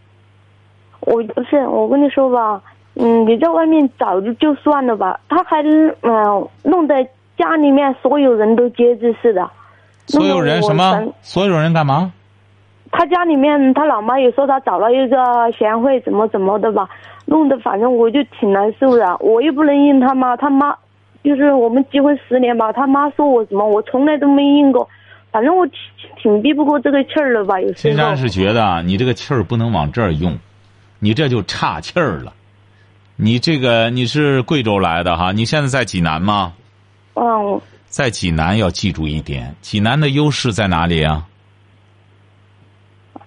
[0.99, 2.61] 我不是，我跟你说吧，
[2.95, 5.63] 嗯，你在外面找就就算了吧，他还
[6.03, 7.07] 嗯弄得
[7.39, 9.49] 家里面所有人都接济似的。
[10.07, 11.07] 所有人什么？
[11.23, 12.13] 所有人干嘛？
[12.91, 15.17] 他家里面他老妈也说他找了一个
[15.57, 16.89] 贤惠，怎么怎么的吧，
[17.27, 19.17] 弄得反正我就挺难受的。
[19.21, 20.77] 我又不能应他妈，他妈
[21.23, 24.89] 就是我们结婚十年吧，他妈说我什么，我从来都没应过。
[25.33, 25.75] 反正我挺
[26.23, 27.59] 挺逼不过这个气儿了吧？
[27.61, 27.81] 有时候。
[27.81, 30.39] 金山是觉得你这个气儿不能往这儿用，
[30.99, 32.33] 你这就岔气儿了。
[33.17, 35.33] 你这个你是贵州来的哈？
[35.33, 36.53] 你现在在济南吗？
[37.15, 37.61] 嗯。
[37.87, 41.27] 在济南要记住一点，济南的优势在哪里啊？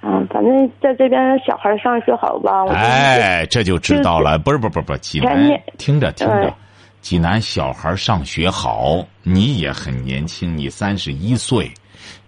[0.01, 2.65] 嗯，反正在这边小孩上学好吧？
[2.73, 4.39] 哎，这就知道了。
[4.39, 5.37] 不是，不不不，济南
[5.77, 6.53] 听着听着，
[7.01, 11.71] 济南小孩上学好，你也很年轻，你三十一岁。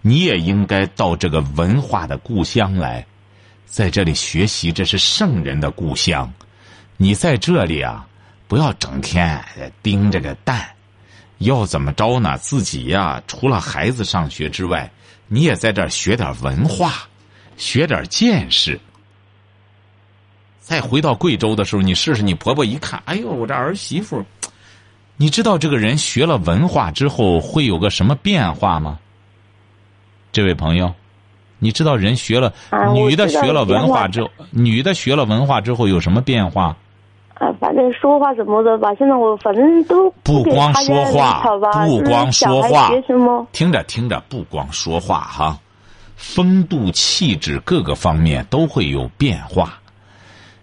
[0.00, 3.04] 你也应该到这个文化的故乡来，
[3.66, 4.72] 在这里学习。
[4.72, 6.32] 这是圣人的故乡，
[6.96, 8.06] 你在这里啊，
[8.46, 9.44] 不要整天
[9.82, 10.68] 盯着个蛋。
[11.38, 12.36] 要怎么着呢？
[12.38, 14.90] 自己呀，除了孩子上学之外，
[15.28, 17.06] 你也在这儿学点文化，
[17.56, 18.80] 学点见识。
[20.58, 24.24] 再回到贵州的时候，你试试，你婆婆一看，哎呦，我这儿媳妇，
[25.16, 28.98] 你知道这个人学了文化之后会有个什么变化吗？
[30.32, 30.92] 这位朋友，
[31.58, 32.52] 你知道人学了
[32.94, 36.76] 女的学了文化之后，女的学了文化之后有什么变化？
[37.34, 41.40] 啊，反正说话什么的吧，现在我反正都不光说话，
[41.84, 42.90] 不光说话？
[43.52, 45.58] 听着听着，不光说话哈，
[46.16, 49.78] 风度气质各个方面都会有变化。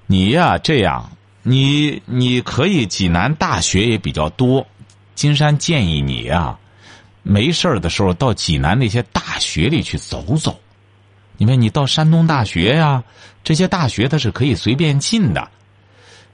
[0.06, 1.10] 你呀，这样，
[1.44, 4.68] 你你可以济南大学也比较多，
[5.16, 6.58] 金山建议你呀。
[7.28, 10.60] 没事儿的时候，到济南那些大学里去走走。
[11.38, 13.04] 你看，你到山东大学呀，
[13.44, 15.50] 这些大学它是可以随便进的。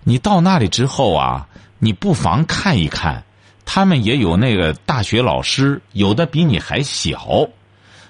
[0.04, 1.48] 你到那里之后啊，
[1.80, 3.24] 你不妨看一看，
[3.64, 7.48] 他们也有那个大学老师，有的比你还小。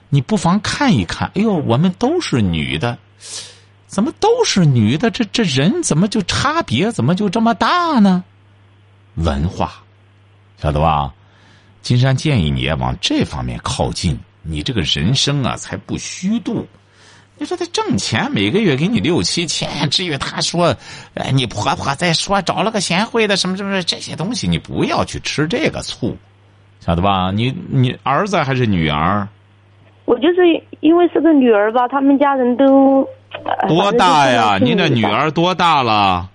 [0.10, 1.32] 你不妨看一看。
[1.36, 2.98] 哎呦，我们都是女的，
[3.86, 5.12] 怎么都是女的？
[5.12, 8.24] 这这人怎么就差别怎么就这么大呢？
[9.16, 9.84] 文化，
[10.60, 11.14] 晓得吧？
[11.82, 16.66] 金山建议你往这方面靠近，你这个人生啊才不虚度。
[17.38, 20.76] 你说他挣钱，每个月给你六七千，至于他说，
[21.16, 26.16] 哎，你婆婆再说找了个贤惠的什么什么这些东西，你不要去吃这个醋，
[26.80, 27.32] 晓得吧？
[27.32, 29.28] 你你儿子还是女儿？
[30.06, 30.42] 我就是
[30.82, 33.08] 因为是个女儿吧，他们家人都
[33.68, 34.60] 多大呀？
[34.62, 36.30] 您的女儿多大了？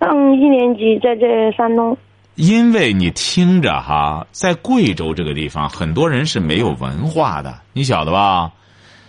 [0.00, 1.96] 上一年级，在这山东。
[2.38, 8.52] 因为你听着哈，在贵州这个地方，很多人是没有文化的，你晓得吧？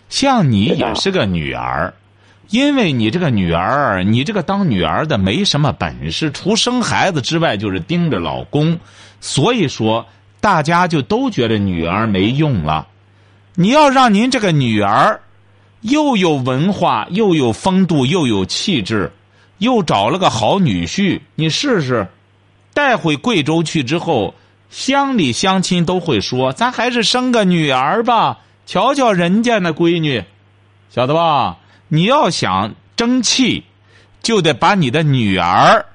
[0.09, 1.93] 像你也是个女儿，
[2.49, 8.80] 因为你这个女儿，你这个当女儿的没什么本事，除生孩子之外就是盯着老公，
[9.21, 10.03] 所以说
[10.41, 12.88] 大家就都觉得女儿没用了。
[13.53, 15.21] 你要让您这个女儿
[15.82, 19.11] 又有文化，又有风度，又有气质，
[19.59, 22.07] 又找了个好女婿，你试试。
[22.80, 24.34] 带回贵州去之后，
[24.69, 30.23] 乡里乡亲都会说：“咱还是生个女儿吧，瞧瞧人家那闺女，
[30.89, 31.57] 晓得吧？
[31.89, 33.65] 你要想争气，
[34.23, 35.86] 就得把你的女儿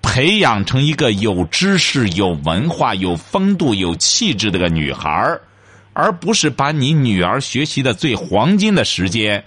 [0.00, 5.38] 培养成一个有知识、有文化、有风度、有气质的个女孩
[5.92, 9.44] 而不是把你女儿学习的最黄金的时间，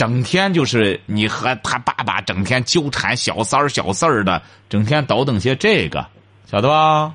[0.00, 6.06] 整天就是你和他爸爸整天纠缠小三儿小四儿的，整天倒腾些这个，
[6.46, 7.12] 晓得吧？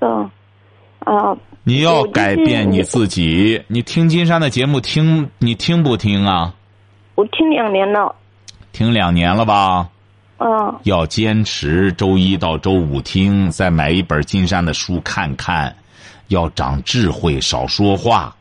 [0.00, 0.28] 嗯，
[1.04, 3.62] 啊，你要改变你自己。
[3.68, 6.52] 你听金山的节目听你听不听啊？
[7.14, 8.12] 我听两年了，
[8.72, 9.88] 听两年了吧？
[10.38, 15.76] 嗯，要坚持周一到周五听，再买一本金山的书看看，
[16.26, 18.34] 要长智慧，少说话，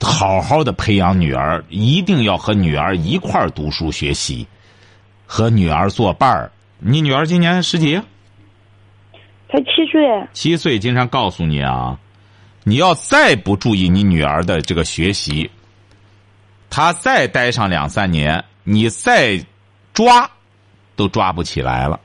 [0.00, 4.46] 好好的培养女儿，一定要和女儿一块儿读书学习，
[5.26, 6.50] 和女儿作伴儿。
[6.78, 8.00] 你女儿今年十几？
[9.50, 10.78] 才七岁，七岁。
[10.78, 11.98] 经常告诉你啊，
[12.64, 15.50] 你要再不注意你女儿的这个学习，
[16.70, 19.44] 她再待上两三年，你再
[19.92, 20.30] 抓，
[20.96, 22.00] 都抓不起来了。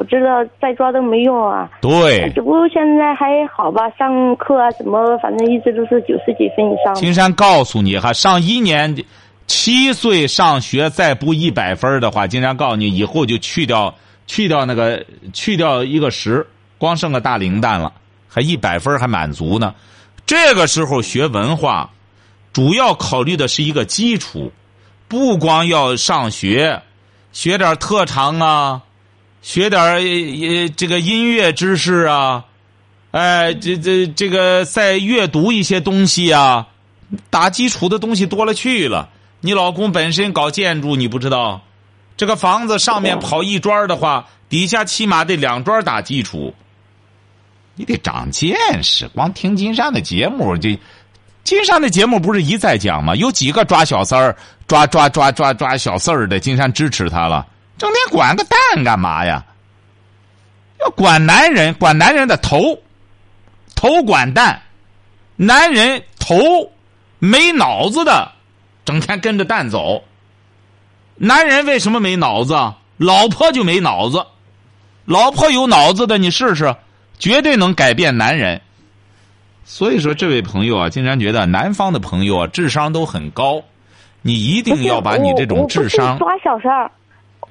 [0.00, 1.68] 我知道再抓都没用啊。
[1.82, 6.94] 对，只不过现在还好吧，上课啊什么，反正一直都是九十几分以上。
[6.94, 8.96] 金山告诉你哈，上一年
[9.46, 13.94] 七岁上学再不一百分的话，金山告诉你以后就去掉
[14.26, 16.46] 去掉那个去掉一个十，
[16.78, 17.92] 光剩个大零蛋了，
[18.26, 19.74] 还一百分还满足呢。
[20.24, 21.90] 这个时候学文化，
[22.54, 24.50] 主要考虑的是一个基础，
[25.08, 26.80] 不光要上学，
[27.32, 28.82] 学点特长啊，
[29.42, 32.44] 学点呃这个音乐知识啊。
[33.12, 36.68] 哎，这这这个再阅读一些东西啊，
[37.28, 39.08] 打基础的东西多了去了。
[39.40, 41.62] 你老公本身搞建筑，你不知道，
[42.16, 46.54] 这个房子上面跑一砖的话，底下起码得两砖打基础。
[47.74, 50.78] 你得长见识，光听金山的节目，这
[51.42, 53.16] 金山的节目不是一再讲吗？
[53.16, 54.36] 有几个抓小三儿、
[54.68, 57.44] 抓抓抓抓抓小四儿的，金山支持他了。
[57.80, 59.42] 整天管个蛋干嘛呀？
[60.80, 62.78] 要管男人，管男人的头。
[63.74, 64.60] 头管蛋，
[65.36, 66.70] 男人头
[67.18, 68.32] 没脑子的，
[68.84, 70.04] 整天跟着蛋走。
[71.16, 72.54] 男人为什么没脑子？
[72.98, 74.26] 老婆就没脑子，
[75.06, 76.76] 老婆有脑子的，你试试，
[77.18, 78.60] 绝对能改变男人。
[79.64, 83.62] 所以说，这位朋友啊，竟然觉得南方的朋友啊，智商都很高，
[84.20, 86.90] 你一定要把你这种智商抓小三儿。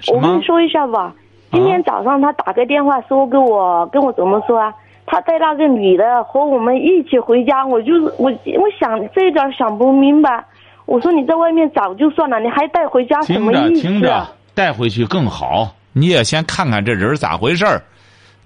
[0.08, 1.14] 我跟你说一下吧，
[1.52, 4.74] 今天早上他打个电话说给我跟我怎么说啊？
[5.06, 10.46] 他带那个女的和我们一起回家，我就是我我想这一点想不明白。
[10.86, 13.82] 我说你在外面找就算了，你还带回家什么听着意思？
[13.82, 15.70] 听着，带回去更好。
[15.94, 17.82] 你也先看看这人咋回事儿。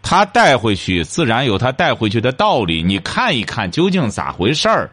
[0.02, 2.82] 他带回去，自然有他带回去的道理。
[2.82, 4.90] 你看一看究竟咋回事儿？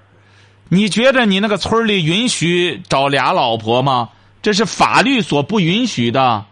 [0.69, 4.09] 你觉得你那个村里允许找俩老婆吗？
[4.43, 6.45] 这是法律所不允许的。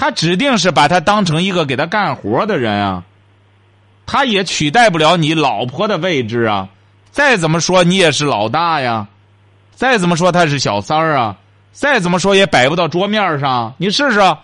[0.00, 3.04] 他指定是把他当成一个给他干活的人啊。
[4.06, 6.70] 他也取代不了你老婆的位置啊。
[7.10, 9.08] 再怎么说，你也是老大呀。
[9.74, 11.36] 再怎么说，他是小三儿啊。
[11.72, 13.74] 再怎么说，也摆不到桌面上。
[13.76, 14.36] 你试试。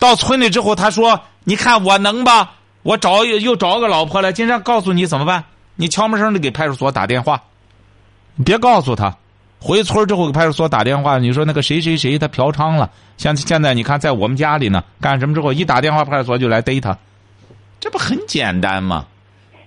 [0.00, 2.54] 到村里之后，他说：“你看我能吧？
[2.82, 5.44] 我找又找个老婆来。”金山告诉你怎么办？
[5.76, 7.40] 你悄没声的给派出所打电话，
[8.44, 9.16] 别告诉他。
[9.62, 12.90] 回村之后给派出所打电话，你说那个谁谁谁他嫖娼了。
[13.16, 16.98] 像现在你看在我们家里呢，干什么之后一打电话派出所就来逮他，
[17.78, 19.06] 这不很简单吗？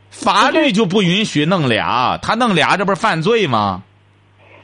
[0.09, 3.83] 法律就不允许弄俩，他弄俩，这不是犯罪吗？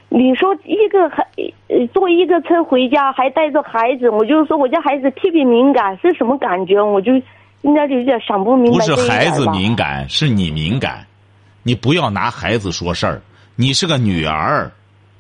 [0.10, 1.26] 你说一个孩
[1.70, 6.82] 呃坐一个车回家还带着孩子，我就说我家孩子特别敏感，是什么感觉？
[6.82, 7.14] 我就
[7.62, 11.06] 应该就有点想不明白不是孩子敏感，是你敏感。
[11.64, 13.22] 你不要拿孩子说事儿。
[13.56, 14.72] 你是个女儿，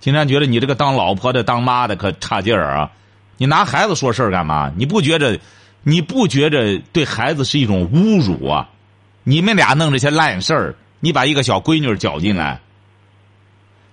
[0.01, 2.91] 经常觉得你这个当老婆的、当妈的可差劲儿啊！
[3.37, 4.71] 你拿孩子说事儿干嘛？
[4.75, 5.39] 你不觉着，
[5.83, 8.67] 你不觉着对孩子是一种侮辱啊？
[9.23, 12.59] 你们俩弄这些烂事儿，你把一个小闺女搅进来，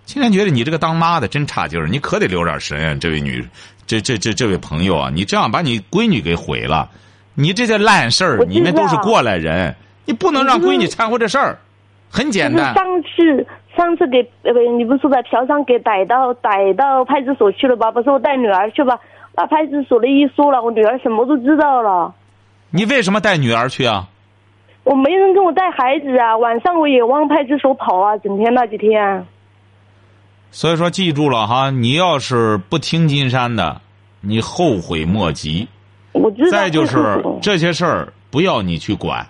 [0.07, 2.95] 经常觉得你这个当妈的真差劲儿，你可得留点神啊！
[2.99, 3.47] 这位女，
[3.87, 6.91] 这这这这位朋友啊，你这样把你闺女给毁了，
[7.35, 11.59] 你这些烂事你们都是过来人，你不能让闺女掺和这事儿，
[12.11, 12.75] 很简单。
[12.75, 13.47] 就是
[13.79, 17.93] 上次给呃不，你不是说把嫖娼给逮到逮到派出所去了吧？
[17.93, 18.99] 不是我带女儿去吧？
[19.37, 22.13] 那派出所的一说了，我女儿什么都知道了。
[22.71, 24.09] 你为什么带女儿去啊？
[24.83, 29.25] 我没人跟我带孩子啊，晚上我也往派出所跑啊，整天那几天。
[30.51, 33.81] 所以说，记住了哈，你要是不听金山的，
[34.23, 35.69] 你后悔莫及。
[36.13, 36.51] 我知道。
[36.51, 39.27] 再就是这些事儿不要你去管，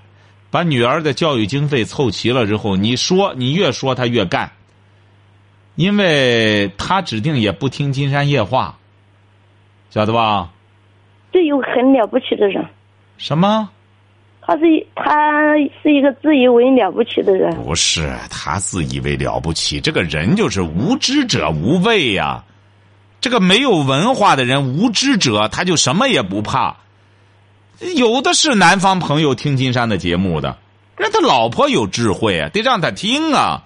[0.50, 4.50] 把女儿的教育经费凑齐了之后，你说你越说她越干，
[5.74, 8.78] 因为她指定也不听金山夜话，
[9.90, 10.50] 晓得吧？
[11.30, 12.64] 这有很了不起的人，
[13.18, 13.68] 什么？
[14.40, 17.54] 他是一他是一个自以为了不起的人。
[17.62, 22.42] 不是他自以为了不起，这个人就是无知者无畏呀、
[23.20, 26.74] 这个没有文化的人，无知者他就什么也不怕。
[27.80, 30.58] 有的是南方朋友听金山的节目的，
[30.96, 33.64] 人他老婆有智慧啊，得让他听啊。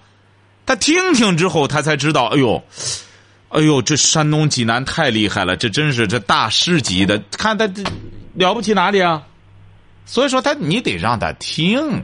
[0.65, 2.63] 他听听之后，他才知道，哎呦，
[3.49, 7.83] 哎呦，这山东济南太厉害了，这真是这大师级的，看他这
[8.35, 9.23] 了不起哪里啊？
[10.05, 12.03] 所以说他你得让他听，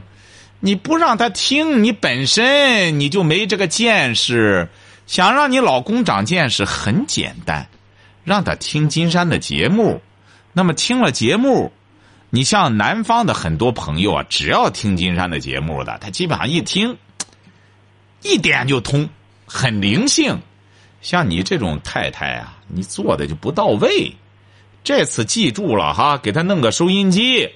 [0.58, 4.68] 你不让他听，你本身你就没这个见识。
[5.06, 7.66] 想让你老公长见识很简单，
[8.22, 10.00] 让他听金山的节目。
[10.52, 11.72] 那么听了节目，
[12.30, 16.96] 你像南方的很多朋友啊，只要听金山的节目的，他基本上一听，
[18.22, 19.08] 一点就通，
[19.44, 20.38] 很灵性。
[21.00, 24.14] 像你这种太太啊，你做的就不到位。
[24.84, 27.50] 这次记住了哈，给他弄个收音机，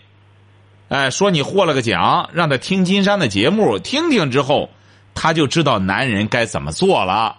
[0.89, 4.71] 哎，说你获了个奖，让他听金山的节目，听听之后，
[5.15, 7.37] 他就知道男人该怎么做了。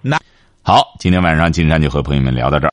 [0.00, 0.18] 那
[0.62, 2.72] 好，今天晚上金山就和朋友们聊到这儿。